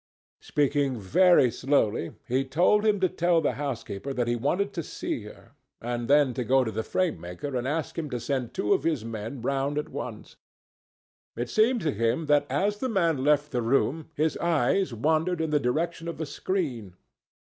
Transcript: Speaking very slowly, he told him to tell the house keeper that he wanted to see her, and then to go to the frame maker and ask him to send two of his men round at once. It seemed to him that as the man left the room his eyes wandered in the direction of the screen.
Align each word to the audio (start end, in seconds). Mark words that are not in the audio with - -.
Speaking 0.41 0.97
very 0.99 1.51
slowly, 1.51 2.15
he 2.27 2.43
told 2.43 2.83
him 2.83 2.99
to 3.01 3.07
tell 3.07 3.39
the 3.39 3.51
house 3.51 3.83
keeper 3.83 4.13
that 4.13 4.27
he 4.27 4.35
wanted 4.35 4.73
to 4.73 4.81
see 4.81 5.25
her, 5.25 5.51
and 5.79 6.07
then 6.07 6.33
to 6.33 6.43
go 6.43 6.63
to 6.63 6.71
the 6.71 6.81
frame 6.81 7.21
maker 7.21 7.55
and 7.55 7.67
ask 7.67 7.99
him 7.99 8.09
to 8.09 8.19
send 8.19 8.51
two 8.55 8.73
of 8.73 8.81
his 8.83 9.05
men 9.05 9.43
round 9.43 9.77
at 9.77 9.89
once. 9.89 10.37
It 11.35 11.51
seemed 11.51 11.81
to 11.81 11.91
him 11.91 12.25
that 12.25 12.47
as 12.49 12.79
the 12.79 12.89
man 12.89 13.23
left 13.23 13.51
the 13.51 13.61
room 13.61 14.09
his 14.15 14.35
eyes 14.37 14.91
wandered 14.91 15.39
in 15.39 15.51
the 15.51 15.59
direction 15.59 16.07
of 16.07 16.17
the 16.17 16.25
screen. 16.25 16.95